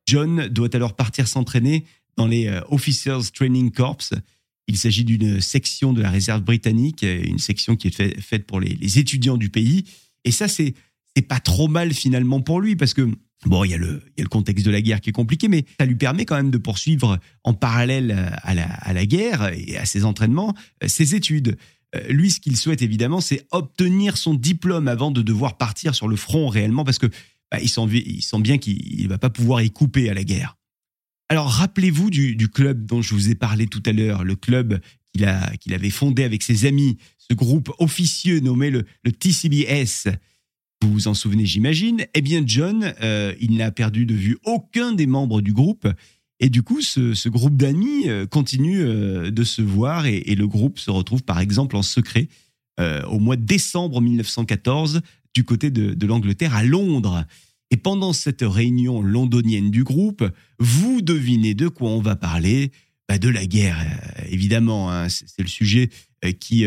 John 0.06 0.48
doit 0.48 0.76
alors 0.76 0.96
partir 0.96 1.28
s'entraîner 1.28 1.86
dans 2.18 2.28
les 2.28 2.48
euh, 2.48 2.62
Officers 2.70 3.32
Training 3.34 3.72
Corps. 3.72 3.98
Il 4.68 4.78
s'agit 4.78 5.04
d'une 5.04 5.42
section 5.42 5.94
de 5.94 6.02
la 6.02 6.10
réserve 6.10 6.42
britannique, 6.42 7.04
euh, 7.04 7.22
une 7.24 7.40
section 7.40 7.76
qui 7.76 7.90
est 7.90 8.22
faite 8.22 8.46
pour 8.46 8.60
les, 8.60 9.00
étudiants 9.00 9.38
du 9.38 9.50
pays. 9.50 9.86
Et 10.24 10.32
ça, 10.32 10.48
c'est 10.48 10.74
pas 11.28 11.40
trop 11.40 11.68
mal 11.68 11.94
finalement 11.94 12.42
pour 12.42 12.62
lui 12.62 12.76
parce 12.76 12.94
que 12.94 13.10
Bon, 13.46 13.64
il 13.64 13.70
y, 13.70 13.74
a 13.76 13.78
le, 13.78 14.02
contexte 14.28 14.66
de 14.66 14.72
la 14.72 14.82
guerre 14.82 15.02
qui 15.02 15.10
est 15.10 15.14
compliqué, 15.14 15.48
mais 15.50 15.66
ça 15.80 15.86
lui 15.86 15.96
permet 15.96 16.26
quand 16.26 16.38
même 16.38 16.50
de 16.50 16.58
poursuivre 16.58 17.20
en 17.44 17.54
parallèle 17.54 18.34
à 18.42 18.94
la 18.94 19.06
guerre 19.06 19.52
et 19.54 19.78
à 19.78 19.86
ses 19.86 20.04
entraînements 20.04 20.56
ses 20.88 21.14
études. 21.14 21.56
Euh, 21.96 22.08
lui, 22.10 22.32
ce 22.32 22.40
qu'il 22.40 22.58
souhaite 22.58 22.82
évidemment, 22.82 23.22
c'est 23.22 23.46
obtenir 23.52 24.18
son 24.18 24.34
diplôme 24.34 24.88
avant 24.88 25.12
de 25.12 25.22
devoir 25.22 25.58
partir 25.58 25.96
sur 25.96 26.08
le 26.08 26.16
front 26.16 26.48
réellement, 26.48 26.84
parce 26.84 27.00
que 27.00 27.08
bah, 27.52 27.60
il, 27.62 27.70
sent, 27.70 28.40
bien 28.40 28.58
qu'il 28.58 29.04
ne 29.04 29.08
va 29.08 29.18
pas 29.18 29.30
pouvoir 29.30 29.62
y 29.62 29.72
couper 29.72 30.10
à 30.10 30.14
la 30.14 30.24
guerre. 30.24 30.58
Alors 31.30 31.48
rappelez-vous 31.48 32.10
du, 32.10 32.50
club 32.50 32.86
dont 32.86 33.02
je 33.02 33.14
vous 33.14 33.30
ai 33.30 33.36
parlé 33.36 33.68
tout 33.68 33.82
à 33.86 33.92
l'heure, 33.92 34.24
le 34.24 34.36
club 34.36 34.80
qu'il 35.14 35.74
avait 35.74 35.90
fondé 35.90 36.24
avec 36.24 36.44
ses 36.44 36.66
amis, 36.66 36.98
ce 37.18 37.34
groupe 37.34 37.72
officieux 37.80 38.42
nommé 38.42 38.70
le, 38.70 38.86
TCBS. 39.12 40.10
Vous 40.82 40.92
vous 40.92 41.08
en 41.08 41.14
souvenez, 41.14 41.46
j'imagine? 41.46 42.06
Eh 42.14 42.22
bien, 42.22 42.44
John, 42.46 42.94
euh, 43.02 43.34
il 43.40 43.58
n'a 43.58 43.72
perdu 43.72 44.06
de 44.06 44.14
vue 44.14 44.38
aucun 44.44 44.92
des 44.92 45.08
membres 45.08 45.42
du 45.42 45.54
groupe 45.54 45.88
et 46.40 46.50
du 46.50 46.64
coup, 46.64 46.82
ce, 46.82 47.30
groupe 47.30 47.56
d'amis 47.56 48.10
euh, 48.10 48.26
continue 48.26 48.82
euh, 48.82 49.32
de 49.32 49.44
se 49.44 49.62
voir 49.62 50.06
et, 50.06 50.36
le 50.36 50.48
groupe 50.48 50.80
se 50.80 50.92
retrouve 50.92 51.24
par 51.24 51.40
exemple 51.40 51.78
en 51.78 51.82
secret 51.82 52.28
euh, 52.80 53.02
au 53.04 53.20
mois 53.20 53.38
de 53.38 53.46
décembre 53.46 54.02
1914 54.02 55.02
du 55.34 55.46
côté 55.46 55.70
de, 55.70 56.06
l'Angleterre 56.06 56.56
à 56.56 56.64
Londres. 56.64 57.26
Et 57.72 57.78
pendant 57.78 58.14
cette 58.14 58.42
réunion 58.42 59.02
londonienne 59.02 59.72
du 59.72 59.84
groupe, 59.84 60.30
vous 60.60 61.02
devinez 61.02 61.54
de 61.54 61.68
quoi 61.68 61.90
on 61.90 62.02
va 62.02 62.16
parler 62.16 62.72
bah 63.08 63.18
De 63.18 63.30
la 63.30 63.46
guerre, 63.46 63.78
évidemment. 64.30 64.92
Hein. 64.92 65.10
c'est 65.10 65.42
le 65.42 65.48
sujet 65.48 65.90
qui, 66.40 66.66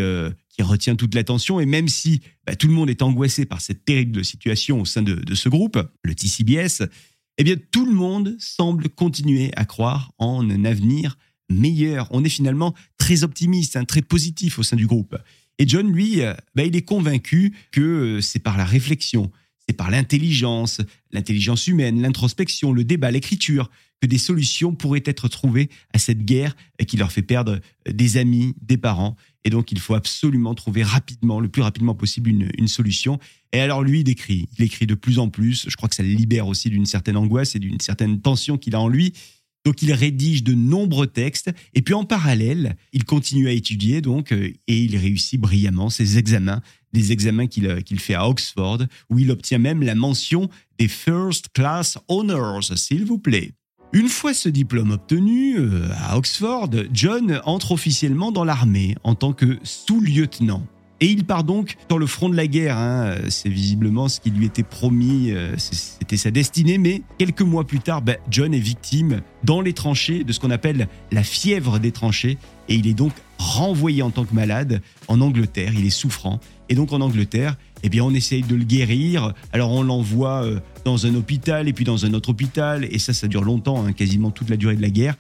retient 0.60 0.96
toute 0.96 1.14
l'attention. 1.14 1.60
Et 1.60 1.66
même 1.66 1.88
si 1.88 2.20
bah, 2.46 2.56
tout 2.56 2.66
le 2.66 2.74
monde 2.74 2.90
est 2.90 3.00
angoissé 3.00 3.46
par 3.46 3.60
cette 3.60 3.84
terrible 3.84 4.24
situation 4.24 4.80
au 4.80 4.84
sein 4.84 5.02
de 5.02 5.34
ce 5.34 5.48
groupe, 5.48 5.78
le 6.02 6.14
TCBS, 6.14 6.82
eh 7.38 7.44
bien 7.44 7.56
tout 7.70 7.86
le 7.86 7.92
monde 7.92 8.36
semble 8.38 8.88
continuer 8.88 9.50
à 9.56 9.64
croire 9.64 10.12
en 10.18 10.48
un 10.50 10.64
avenir 10.64 11.16
meilleur. 11.48 12.08
On 12.10 12.24
est 12.24 12.28
finalement 12.28 12.74
très 12.98 13.22
optimiste, 13.22 13.76
hein, 13.76 13.84
très 13.84 14.02
positif 14.02 14.58
au 14.58 14.62
sein 14.62 14.76
du 14.76 14.86
groupe. 14.86 15.16
Et 15.58 15.66
John, 15.66 15.90
lui, 15.90 16.20
euh, 16.22 16.34
bah, 16.54 16.64
il 16.64 16.76
est 16.76 16.82
convaincu 16.82 17.54
que 17.72 17.80
euh, 17.80 18.20
c'est 18.20 18.38
par 18.38 18.56
la 18.56 18.64
réflexion, 18.64 19.30
c'est 19.66 19.76
par 19.76 19.90
l'intelligence, 19.90 20.80
l'intelligence 21.12 21.66
humaine, 21.66 22.02
l'introspection, 22.02 22.72
le 22.72 22.84
débat, 22.84 23.10
l'écriture, 23.10 23.70
que 24.00 24.06
des 24.06 24.18
solutions 24.18 24.74
pourraient 24.74 25.02
être 25.04 25.28
trouvées 25.28 25.68
à 25.92 25.98
cette 25.98 26.24
guerre 26.24 26.54
qui 26.86 26.96
leur 26.96 27.10
fait 27.10 27.22
perdre 27.22 27.60
des 27.88 28.16
amis, 28.16 28.54
des 28.62 28.76
parents. 28.76 29.16
Et 29.44 29.50
donc, 29.50 29.72
il 29.72 29.78
faut 29.78 29.94
absolument 29.94 30.54
trouver 30.54 30.82
rapidement, 30.82 31.40
le 31.40 31.48
plus 31.48 31.62
rapidement 31.62 31.94
possible, 31.94 32.30
une, 32.30 32.68
solution. 32.68 33.18
Et 33.52 33.60
alors, 33.60 33.82
lui, 33.82 34.00
il 34.00 34.08
écrit. 34.08 34.48
Il 34.58 34.64
écrit 34.64 34.86
de 34.86 34.94
plus 34.94 35.18
en 35.18 35.28
plus. 35.28 35.66
Je 35.68 35.76
crois 35.76 35.88
que 35.88 35.94
ça 35.94 36.02
le 36.02 36.10
libère 36.10 36.46
aussi 36.46 36.70
d'une 36.70 36.86
certaine 36.86 37.16
angoisse 37.16 37.54
et 37.54 37.58
d'une 37.58 37.80
certaine 37.80 38.20
tension 38.20 38.58
qu'il 38.58 38.74
a 38.74 38.80
en 38.80 38.88
lui. 38.88 39.12
Donc 39.64 39.82
il 39.82 39.92
rédige 39.92 40.44
de 40.44 40.54
nombreux 40.54 41.08
textes 41.08 41.50
et 41.74 41.82
puis 41.82 41.92
en 41.92 42.04
parallèle, 42.04 42.76
il 42.92 43.04
continue 43.04 43.48
à 43.48 43.52
étudier 43.52 44.00
donc 44.00 44.32
euh, 44.32 44.50
et 44.66 44.78
il 44.82 44.96
réussit 44.96 45.38
brillamment 45.38 45.90
ses 45.90 46.16
examens, 46.16 46.62
des 46.92 47.12
examens 47.12 47.48
euh, 47.58 47.80
qu'il 47.80 48.00
fait 48.00 48.14
à 48.14 48.26
Oxford 48.28 48.78
où 49.10 49.18
il 49.18 49.30
obtient 49.30 49.58
même 49.58 49.82
la 49.82 49.94
mention 49.94 50.48
des 50.78 50.88
First 50.88 51.48
Class 51.52 51.98
Honors, 52.08 52.78
s'il 52.78 53.04
vous 53.04 53.18
plaît. 53.18 53.52
Une 53.94 54.08
fois 54.08 54.34
ce 54.34 54.50
diplôme 54.50 54.90
obtenu 54.90 55.58
euh, 55.58 55.88
à 56.08 56.18
Oxford, 56.18 56.68
John 56.92 57.40
entre 57.46 57.72
officiellement 57.72 58.32
dans 58.32 58.44
l'armée 58.44 58.96
en 59.02 59.14
tant 59.14 59.32
que 59.32 59.58
sous-lieutenant. 59.62 60.62
Et 61.00 61.06
il 61.06 61.24
part 61.24 61.44
donc 61.44 61.76
sur 61.88 61.98
le 61.98 62.06
front 62.06 62.28
de 62.28 62.36
la 62.36 62.46
guerre. 62.46 62.76
hein. 62.76 63.14
C'est 63.30 63.48
visiblement 63.48 64.08
ce 64.08 64.20
qui 64.20 64.30
lui 64.30 64.44
était 64.44 64.62
promis, 64.64 65.30
euh, 65.30 65.54
c'était 65.56 66.18
sa 66.18 66.30
destinée. 66.30 66.76
Mais 66.76 67.02
quelques 67.16 67.40
mois 67.40 67.64
plus 67.66 67.78
tard, 67.78 68.02
ben, 68.02 68.16
John 68.30 68.52
est 68.52 68.58
victime 68.58 69.22
dans 69.42 69.62
les 69.62 69.72
tranchées 69.72 70.22
de 70.22 70.32
ce 70.32 70.40
qu'on 70.40 70.50
appelle 70.50 70.88
la 71.10 71.22
fièvre 71.22 71.78
des 71.78 71.92
tranchées. 71.92 72.36
Et 72.68 72.74
il 72.74 72.86
est 72.88 72.94
donc 72.94 73.12
renvoyé 73.38 74.02
en 74.02 74.10
tant 74.10 74.24
que 74.24 74.34
malade 74.34 74.82
en 75.06 75.22
Angleterre. 75.22 75.72
Il 75.74 75.86
est 75.86 75.90
souffrant. 75.90 76.40
Et 76.68 76.74
donc 76.74 76.92
en 76.92 77.00
Angleterre, 77.00 77.56
eh 77.82 77.88
bien, 77.88 78.04
on 78.04 78.14
essaye 78.14 78.42
de 78.42 78.54
le 78.54 78.64
guérir. 78.64 79.34
Alors 79.52 79.70
on 79.70 79.82
l'envoie 79.82 80.44
euh, 80.44 80.60
dans 80.84 81.06
un 81.06 81.14
hôpital 81.14 81.68
et 81.68 81.72
puis 81.72 81.84
dans 81.84 82.04
un 82.06 82.14
autre 82.14 82.30
hôpital. 82.30 82.86
Et 82.90 82.98
ça, 82.98 83.12
ça 83.12 83.28
dure 83.28 83.44
longtemps, 83.44 83.84
hein, 83.84 83.92
quasiment 83.92 84.30
toute 84.30 84.50
la 84.50 84.56
durée 84.56 84.76
de 84.76 84.82
la 84.82 84.90
guerre. 84.90 85.16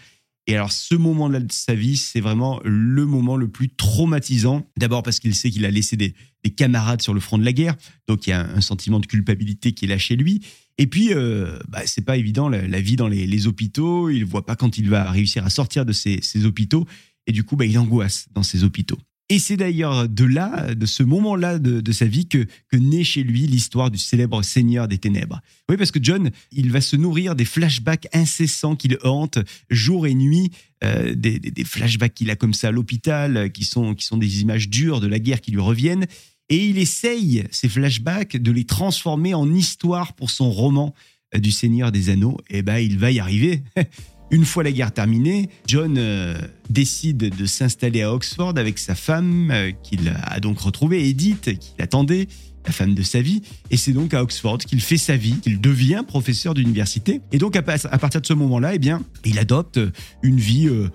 Et 0.48 0.56
alors, 0.56 0.72
ce 0.72 0.94
moment-là 0.94 1.40
de 1.40 1.52
sa 1.52 1.74
vie, 1.74 1.98
c'est 1.98 2.20
vraiment 2.20 2.58
le 2.64 3.04
moment 3.04 3.36
le 3.36 3.48
plus 3.48 3.68
traumatisant. 3.68 4.66
D'abord 4.78 5.02
parce 5.02 5.20
qu'il 5.20 5.34
sait 5.34 5.50
qu'il 5.50 5.66
a 5.66 5.70
laissé 5.70 5.94
des, 5.94 6.14
des, 6.42 6.50
camarades 6.50 7.02
sur 7.02 7.12
le 7.12 7.20
front 7.20 7.36
de 7.36 7.44
la 7.44 7.52
guerre, 7.52 7.76
donc 8.08 8.26
il 8.26 8.30
y 8.30 8.32
a 8.32 8.40
un, 8.40 8.62
sentiment 8.62 8.98
de 8.98 9.04
culpabilité 9.04 9.72
qui 9.72 9.84
est 9.84 9.88
là 9.88 9.98
chez 9.98 10.16
lui. 10.16 10.40
Et 10.78 10.86
puis, 10.86 11.12
euh, 11.12 11.58
bah, 11.68 11.82
c'est 11.84 12.04
pas 12.04 12.16
évident 12.16 12.48
la, 12.48 12.80
vie 12.80 12.96
dans 12.96 13.08
les, 13.08 13.46
hôpitaux. 13.46 14.08
Il 14.08 14.24
voit 14.24 14.46
pas 14.46 14.56
quand 14.56 14.78
il 14.78 14.88
va 14.88 15.10
réussir 15.10 15.44
à 15.44 15.50
sortir 15.50 15.84
de 15.84 15.92
ces, 15.92 16.20
ces 16.22 16.46
hôpitaux, 16.46 16.86
et 17.26 17.32
du 17.32 17.44
coup, 17.44 17.56
bah, 17.56 17.66
il 17.66 17.78
angoisse 17.78 18.28
dans 18.32 18.42
ces 18.42 18.64
hôpitaux. 18.64 18.98
Et 19.30 19.38
c'est 19.38 19.58
d'ailleurs 19.58 20.08
de 20.08 20.24
là, 20.24 20.74
de 20.74 20.86
ce 20.86 21.02
moment-là 21.02 21.58
de, 21.58 21.92
sa 21.92 22.06
vie, 22.06 22.26
que, 22.26 22.46
naît 22.72 23.04
chez 23.04 23.22
lui 23.22 23.46
l'histoire 23.46 23.90
du 23.90 23.98
célèbre 23.98 24.42
Seigneur 24.42 24.88
des 24.88 24.96
Ténèbres. 24.96 25.40
Oui, 25.68 25.76
parce 25.76 25.90
que 25.90 25.98
John, 26.02 26.30
il 26.50 26.70
va 26.70 26.80
se 26.80 26.96
nourrir 26.96 27.34
des 27.34 27.44
flashbacks 27.44 28.08
incessants 28.14 28.74
qui 28.74 28.88
le 28.88 28.98
hantent 29.06 29.38
jour 29.68 30.06
et 30.06 30.14
nuit, 30.14 30.50
euh, 30.82 31.14
des, 31.14 31.38
des, 31.38 31.64
flashbacks 31.64 32.14
qu'il 32.14 32.30
a 32.30 32.36
comme 32.36 32.54
ça 32.54 32.68
à 32.68 32.70
l'hôpital, 32.70 33.52
qui 33.52 33.64
sont, 33.64 33.94
qui 33.94 34.06
sont 34.06 34.16
des 34.16 34.40
images 34.40 34.70
dures 34.70 35.00
de 35.00 35.06
la 35.06 35.18
guerre 35.18 35.42
qui 35.42 35.50
lui 35.50 35.60
reviennent. 35.60 36.06
Et 36.48 36.66
il 36.68 36.78
essaye, 36.78 37.44
ces 37.50 37.68
flashbacks, 37.68 38.36
de 38.36 38.50
les 38.50 38.64
transformer 38.64 39.34
en 39.34 39.52
histoire 39.52 40.14
pour 40.14 40.30
son 40.30 40.50
roman 40.50 40.94
euh, 41.34 41.38
du 41.38 41.50
Seigneur 41.50 41.92
des 41.92 42.08
Anneaux. 42.08 42.38
Et 42.48 42.62
ben, 42.62 42.78
il 42.78 42.98
va 42.98 43.10
y 43.10 43.20
arriver. 43.20 43.62
Une 44.30 44.44
fois 44.44 44.62
la 44.62 44.72
guerre 44.72 44.92
terminée, 44.92 45.48
John 45.66 45.96
euh, 45.96 46.36
décide 46.68 47.34
de 47.34 47.46
s'installer 47.46 48.02
à 48.02 48.12
Oxford 48.12 48.52
avec 48.56 48.78
sa 48.78 48.94
femme, 48.94 49.50
euh, 49.50 49.70
qu'il 49.82 50.08
a 50.08 50.38
donc 50.40 50.58
retrouvée, 50.58 51.08
Edith, 51.08 51.58
qu'il 51.58 51.82
attendait, 51.82 52.28
la 52.66 52.72
femme 52.72 52.94
de 52.94 53.02
sa 53.02 53.22
vie. 53.22 53.40
Et 53.70 53.78
c'est 53.78 53.92
donc 53.92 54.12
à 54.12 54.22
Oxford 54.22 54.58
qu'il 54.58 54.82
fait 54.82 54.98
sa 54.98 55.16
vie, 55.16 55.36
qu'il 55.40 55.60
devient 55.60 56.02
professeur 56.06 56.52
d'université. 56.52 57.22
Et 57.32 57.38
donc 57.38 57.56
à, 57.56 57.62
partir 57.62 58.20
de 58.20 58.26
ce 58.26 58.34
moment-là, 58.34 58.74
eh 58.74 58.78
bien, 58.78 59.02
il 59.24 59.38
adopte 59.38 59.80
une 60.22 60.38
vie 60.38 60.68
euh, 60.68 60.90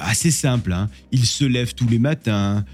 assez 0.00 0.30
simple. 0.30 0.74
Hein. 0.74 0.90
Il 1.10 1.24
se 1.24 1.44
lève 1.44 1.72
tous 1.72 1.88
les 1.88 1.98
matins, 1.98 2.66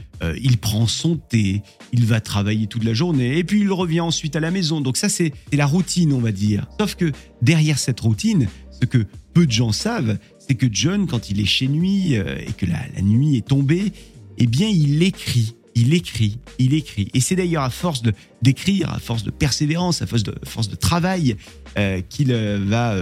il 0.42 0.58
prend 0.58 0.86
son 0.86 1.16
thé, 1.16 1.62
il 1.92 2.04
va 2.04 2.20
travailler 2.20 2.66
toute 2.66 2.84
la 2.84 2.92
journée, 2.92 3.38
et 3.38 3.44
puis 3.44 3.60
il 3.60 3.72
revient 3.72 4.00
ensuite 4.00 4.36
à 4.36 4.40
la 4.40 4.50
maison. 4.50 4.82
Donc 4.82 4.98
ça, 4.98 5.08
c'est 5.08 5.32
la 5.52 5.64
routine, 5.64 6.12
on 6.12 6.20
va 6.20 6.32
dire. 6.32 6.66
Sauf 6.78 6.94
que 6.96 7.10
derrière 7.40 7.78
cette 7.78 8.00
routine, 8.00 8.48
ce 8.80 8.86
que 8.86 9.06
peu 9.34 9.46
de 9.46 9.52
gens 9.52 9.72
savent, 9.72 10.18
c'est 10.38 10.54
que 10.54 10.66
John, 10.70 11.06
quand 11.06 11.30
il 11.30 11.40
est 11.40 11.46
chez 11.46 11.66
lui 11.66 12.16
euh, 12.16 12.38
et 12.38 12.52
que 12.52 12.66
la, 12.66 12.80
la, 12.94 13.02
nuit 13.02 13.36
est 13.36 13.46
tombée, 13.46 13.92
eh 14.38 14.46
bien, 14.46 14.68
il 14.68 15.02
écrit, 15.02 15.54
il 15.74 15.94
écrit, 15.94 16.38
il 16.58 16.74
écrit. 16.74 17.08
Et 17.14 17.20
c'est 17.20 17.36
d'ailleurs 17.36 17.62
à 17.62 17.70
force 17.70 18.02
d'écrire, 18.42 18.92
à 18.92 18.98
force 18.98 19.22
de 19.22 19.30
persévérance, 19.30 20.02
à 20.02 20.06
force 20.06 20.22
de, 20.22 20.34
force 20.44 20.68
de 20.68 20.76
travail, 20.76 21.36
euh, 21.78 22.00
qu'il 22.08 22.32
euh, 22.32 22.58
va 22.62 22.96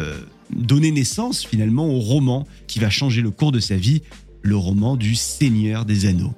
donner 0.54 0.90
naissance 0.90 1.44
finalement 1.44 1.88
au 1.88 1.98
roman 1.98 2.46
qui 2.66 2.78
va 2.78 2.90
changer 2.90 3.20
le 3.20 3.30
cours 3.30 3.52
de 3.52 3.60
sa 3.60 3.76
vie, 3.76 4.02
le 4.42 4.56
roman 4.56 4.96
du 4.96 5.14
Seigneur 5.14 5.84
des 5.84 6.06
Anneaux. 6.06 6.34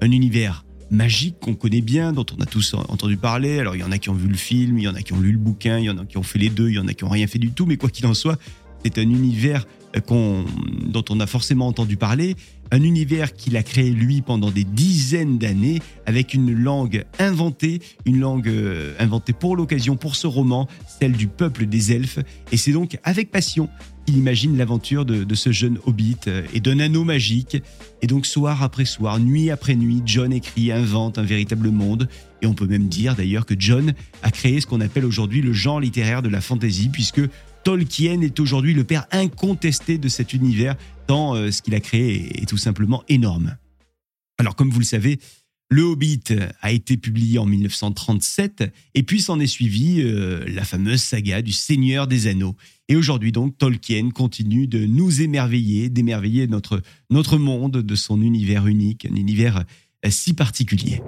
Un 0.00 0.10
univers 0.12 0.64
magique 0.90 1.36
qu'on 1.40 1.54
connaît 1.54 1.80
bien, 1.80 2.12
dont 2.12 2.26
on 2.36 2.42
a 2.42 2.46
tous 2.46 2.74
entendu 2.74 3.16
parler. 3.16 3.58
Alors 3.58 3.76
il 3.76 3.80
y 3.80 3.84
en 3.84 3.92
a 3.92 3.98
qui 3.98 4.10
ont 4.10 4.14
vu 4.14 4.28
le 4.28 4.36
film, 4.36 4.78
il 4.78 4.84
y 4.84 4.88
en 4.88 4.94
a 4.94 5.02
qui 5.02 5.12
ont 5.12 5.20
lu 5.20 5.32
le 5.32 5.38
bouquin, 5.38 5.78
il 5.78 5.84
y 5.84 5.90
en 5.90 5.98
a 5.98 6.04
qui 6.04 6.18
ont 6.18 6.22
fait 6.22 6.38
les 6.38 6.50
deux, 6.50 6.68
il 6.68 6.74
y 6.74 6.78
en 6.78 6.88
a 6.88 6.94
qui 6.94 7.04
ont 7.04 7.08
rien 7.08 7.26
fait 7.26 7.38
du 7.38 7.52
tout, 7.52 7.66
mais 7.66 7.76
quoi 7.76 7.88
qu'il 7.88 8.06
en 8.06 8.14
soit, 8.14 8.38
c'est 8.84 8.98
un 8.98 9.02
univers 9.02 9.66
dont 10.08 11.04
on 11.10 11.20
a 11.20 11.26
forcément 11.26 11.66
entendu 11.66 11.96
parler, 11.96 12.36
un 12.70 12.82
univers 12.82 13.34
qu'il 13.34 13.56
a 13.56 13.62
créé 13.62 13.90
lui 13.90 14.22
pendant 14.22 14.50
des 14.50 14.64
dizaines 14.64 15.38
d'années 15.38 15.80
avec 16.06 16.34
une 16.34 16.52
langue 16.52 17.04
inventée, 17.18 17.80
une 18.04 18.20
langue 18.20 18.48
euh, 18.48 18.94
inventée 19.00 19.32
pour 19.32 19.56
l'occasion, 19.56 19.96
pour 19.96 20.14
ce 20.14 20.26
roman, 20.26 20.68
celle 21.00 21.12
du 21.12 21.26
peuple 21.26 21.66
des 21.66 21.92
elfes. 21.92 22.20
Et 22.52 22.56
c'est 22.56 22.72
donc 22.72 22.98
avec 23.02 23.30
passion 23.32 23.68
qu'il 24.06 24.16
imagine 24.16 24.56
l'aventure 24.56 25.04
de, 25.04 25.24
de, 25.24 25.34
ce 25.34 25.50
jeune 25.50 25.78
hobbit 25.84 26.16
euh, 26.28 26.42
et 26.54 26.60
d'un 26.60 26.78
anneau 26.78 27.02
magique. 27.02 27.60
Et 28.02 28.06
donc 28.06 28.26
soir 28.26 28.62
après 28.62 28.84
soir, 28.84 29.18
nuit 29.18 29.50
après 29.50 29.74
nuit, 29.74 30.02
John 30.06 30.32
écrit, 30.32 30.70
invente 30.70 31.18
un 31.18 31.24
véritable 31.24 31.70
monde. 31.70 32.08
Et 32.42 32.46
on 32.46 32.54
peut 32.54 32.66
même 32.66 32.86
dire 32.86 33.16
d'ailleurs 33.16 33.46
que 33.46 33.54
John 33.58 33.92
a 34.22 34.30
créé 34.30 34.60
ce 34.60 34.66
qu'on 34.66 34.80
appelle 34.80 35.04
aujourd'hui 35.04 35.42
le 35.42 35.52
genre 35.52 35.80
littéraire 35.80 36.22
de 36.22 36.28
la 36.28 36.40
fantasy, 36.40 36.88
puisque 36.88 37.20
Tolkien 37.64 38.20
est 38.22 38.40
aujourd'hui 38.40 38.74
le 38.74 38.84
père 38.84 39.06
incontesté 39.12 39.98
de 39.98 40.08
cet 40.08 40.32
univers, 40.32 40.76
tant 41.06 41.34
euh, 41.34 41.50
ce 41.50 41.62
qu'il 41.62 41.74
a 41.74 41.80
créé 41.80 42.42
est, 42.42 42.46
tout 42.46 42.56
simplement 42.56 43.04
énorme. 43.08 43.56
Alors 44.38 44.56
comme 44.56 44.70
vous 44.70 44.78
le 44.78 44.84
savez, 44.84 45.18
le 45.68 45.82
Hobbit 45.82 46.24
a 46.62 46.72
été 46.72 46.96
publié 46.96 47.38
en 47.38 47.46
1937 47.46 48.64
et 48.94 49.02
puis 49.02 49.20
s'en 49.20 49.38
est 49.38 49.46
suivi 49.46 50.00
euh, 50.00 50.44
la 50.48 50.64
fameuse 50.64 51.02
saga 51.02 51.42
du 51.42 51.52
Seigneur 51.52 52.06
des 52.08 52.26
Anneaux. 52.26 52.56
Et 52.88 52.96
aujourd'hui 52.96 53.30
donc 53.30 53.56
Tolkien 53.56 54.10
continue 54.10 54.66
de 54.66 54.84
nous 54.86 55.22
émerveiller, 55.22 55.90
d'émerveiller 55.90 56.48
notre, 56.48 56.82
notre 57.10 57.38
monde 57.38 57.82
de 57.82 57.94
son 57.94 58.20
univers 58.20 58.66
unique, 58.66 59.06
un 59.06 59.14
univers 59.14 59.64
euh, 60.04 60.10
si 60.10 60.32
particulier. 60.32 61.02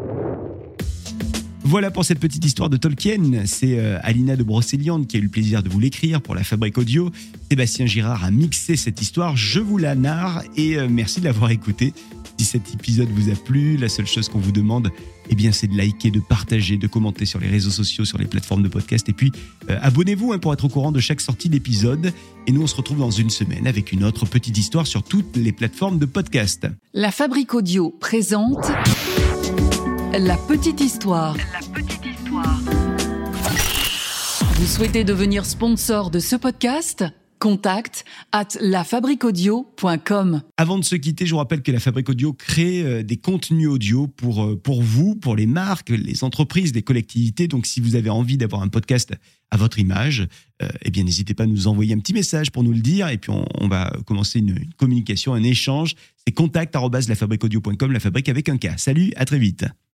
Voilà 1.72 1.90
pour 1.90 2.04
cette 2.04 2.18
petite 2.18 2.44
histoire 2.44 2.68
de 2.68 2.76
Tolkien. 2.76 3.46
C'est 3.46 3.78
euh, 3.78 3.98
Alina 4.02 4.36
de 4.36 4.42
Brocéliande 4.42 5.06
qui 5.06 5.16
a 5.16 5.20
eu 5.20 5.22
le 5.22 5.30
plaisir 5.30 5.62
de 5.62 5.70
vous 5.70 5.80
l'écrire 5.80 6.20
pour 6.20 6.34
la 6.34 6.44
Fabrique 6.44 6.76
Audio. 6.76 7.10
Sébastien 7.50 7.86
Girard 7.86 8.24
a 8.24 8.30
mixé 8.30 8.76
cette 8.76 9.00
histoire. 9.00 9.38
Je 9.38 9.58
vous 9.58 9.78
la 9.78 9.94
narre 9.94 10.42
et 10.54 10.76
euh, 10.76 10.86
merci 10.90 11.20
de 11.20 11.24
l'avoir 11.24 11.50
écouté. 11.50 11.94
Si 12.38 12.44
cet 12.44 12.74
épisode 12.74 13.08
vous 13.08 13.30
a 13.30 13.34
plu, 13.34 13.78
la 13.78 13.88
seule 13.88 14.06
chose 14.06 14.28
qu'on 14.28 14.38
vous 14.38 14.52
demande, 14.52 14.90
eh 15.30 15.34
bien, 15.34 15.50
c'est 15.50 15.66
de 15.66 15.74
liker, 15.74 16.10
de 16.10 16.20
partager, 16.20 16.76
de 16.76 16.86
commenter 16.86 17.24
sur 17.24 17.40
les 17.40 17.48
réseaux 17.48 17.70
sociaux, 17.70 18.04
sur 18.04 18.18
les 18.18 18.26
plateformes 18.26 18.62
de 18.62 18.68
podcast. 18.68 19.08
Et 19.08 19.14
puis, 19.14 19.32
euh, 19.70 19.78
abonnez-vous 19.80 20.34
hein, 20.34 20.38
pour 20.38 20.52
être 20.52 20.66
au 20.66 20.68
courant 20.68 20.92
de 20.92 21.00
chaque 21.00 21.22
sortie 21.22 21.48
d'épisode. 21.48 22.12
Et 22.46 22.52
nous, 22.52 22.60
on 22.60 22.66
se 22.66 22.76
retrouve 22.76 22.98
dans 22.98 23.10
une 23.10 23.30
semaine 23.30 23.66
avec 23.66 23.92
une 23.92 24.04
autre 24.04 24.26
petite 24.26 24.58
histoire 24.58 24.86
sur 24.86 25.02
toutes 25.02 25.38
les 25.38 25.52
plateformes 25.52 25.98
de 25.98 26.04
podcast. 26.04 26.66
La 26.92 27.10
Fabrique 27.10 27.54
Audio 27.54 27.88
présente. 27.98 28.70
La 30.18 30.36
petite 30.36 30.78
histoire. 30.78 31.34
La 31.36 31.60
petite 31.72 32.04
histoire. 32.04 32.60
Vous 34.56 34.66
souhaitez 34.66 35.04
devenir 35.04 35.46
sponsor 35.46 36.10
de 36.10 36.18
ce 36.18 36.36
podcast? 36.36 37.04
Contact 37.38 38.04
at 38.30 38.48
lafabriquaudio.com. 38.60 40.42
Avant 40.58 40.78
de 40.78 40.84
se 40.84 40.96
quitter, 40.96 41.24
je 41.24 41.30
vous 41.30 41.38
rappelle 41.38 41.62
que 41.62 41.72
la 41.72 41.80
Fabrique 41.80 42.10
Audio 42.10 42.34
crée 42.34 42.82
euh, 42.82 43.02
des 43.02 43.16
contenus 43.16 43.68
audio 43.68 44.06
pour, 44.06 44.44
euh, 44.44 44.54
pour 44.54 44.82
vous, 44.82 45.14
pour 45.14 45.34
les 45.34 45.46
marques, 45.46 45.88
les 45.88 46.24
entreprises, 46.24 46.74
les 46.74 46.82
collectivités. 46.82 47.48
Donc, 47.48 47.64
si 47.64 47.80
vous 47.80 47.96
avez 47.96 48.10
envie 48.10 48.36
d'avoir 48.36 48.60
un 48.60 48.68
podcast 48.68 49.14
à 49.50 49.56
votre 49.56 49.78
image, 49.78 50.28
euh, 50.62 50.68
eh 50.82 50.90
bien, 50.90 51.04
n'hésitez 51.04 51.32
pas 51.32 51.44
à 51.44 51.46
nous 51.46 51.68
envoyer 51.68 51.94
un 51.94 51.98
petit 52.00 52.12
message 52.12 52.52
pour 52.52 52.64
nous 52.64 52.72
le 52.72 52.80
dire. 52.80 53.08
Et 53.08 53.16
puis, 53.16 53.30
on, 53.30 53.46
on 53.58 53.66
va 53.66 53.90
commencer 54.04 54.40
une, 54.40 54.50
une, 54.50 54.74
communication, 54.76 55.32
un 55.32 55.42
échange. 55.42 55.94
C'est 56.26 56.34
contact@lafabriqueaudio.com, 56.34 57.92
la 57.92 58.00
fabrique 58.00 58.28
avec 58.28 58.50
un 58.50 58.58
K. 58.58 58.72
Salut, 58.76 59.10
à 59.16 59.24
très 59.24 59.38
vite. 59.38 59.64